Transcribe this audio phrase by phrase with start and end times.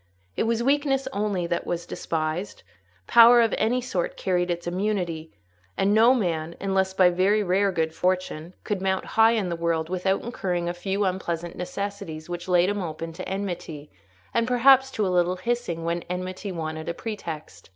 [0.35, 2.63] It was weakness only that was despised;
[3.05, 5.31] power of any sort carried its immunity;
[5.77, 9.89] and no man, unless by very rare good fortune, could mount high in the world
[9.89, 13.91] without incurring a few unpleasant necessities which laid him open to enmity,
[14.33, 17.69] and perhaps to a little hissing, when enmity wanted a pretext.